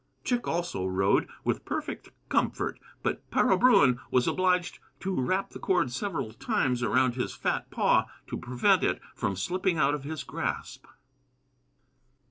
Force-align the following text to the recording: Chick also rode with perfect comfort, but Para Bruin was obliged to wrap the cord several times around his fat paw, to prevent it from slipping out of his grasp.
Chick 0.23 0.47
also 0.47 0.83
rode 0.83 1.29
with 1.43 1.63
perfect 1.63 2.09
comfort, 2.27 2.79
but 3.03 3.29
Para 3.29 3.55
Bruin 3.55 3.99
was 4.09 4.27
obliged 4.27 4.79
to 4.99 5.13
wrap 5.21 5.51
the 5.51 5.59
cord 5.59 5.91
several 5.91 6.33
times 6.33 6.81
around 6.81 7.13
his 7.13 7.35
fat 7.35 7.69
paw, 7.69 8.07
to 8.25 8.35
prevent 8.35 8.83
it 8.83 8.99
from 9.13 9.35
slipping 9.35 9.77
out 9.77 9.93
of 9.93 10.03
his 10.03 10.23
grasp. 10.23 10.87